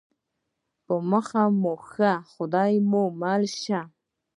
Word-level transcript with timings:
په 0.85 0.95
مخه 1.11 1.43
مو 1.61 1.73
ښه 1.89 2.11
خدای 2.31 2.73
مو 2.89 3.03
مل 3.21 3.43
شه 3.61 3.81